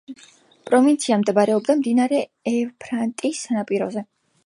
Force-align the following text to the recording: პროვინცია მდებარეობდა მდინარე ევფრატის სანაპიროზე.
პროვინცია 0.69 1.19
მდებარეობდა 1.25 1.77
მდინარე 1.83 2.25
ევფრატის 2.55 3.47
სანაპიროზე. 3.47 4.09